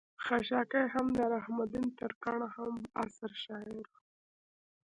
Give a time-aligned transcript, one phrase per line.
[0.25, 3.85] خشاکے هم د رحم الدين ترکاڼ هم عصر شاعر وو